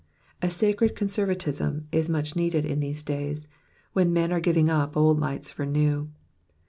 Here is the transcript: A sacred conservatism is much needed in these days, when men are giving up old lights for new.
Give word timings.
A 0.41 0.49
sacred 0.49 0.95
conservatism 0.95 1.87
is 1.91 2.09
much 2.09 2.35
needed 2.35 2.65
in 2.65 2.79
these 2.79 3.03
days, 3.03 3.47
when 3.93 4.11
men 4.11 4.31
are 4.33 4.39
giving 4.39 4.67
up 4.67 4.97
old 4.97 5.19
lights 5.19 5.51
for 5.51 5.63
new. 5.63 6.09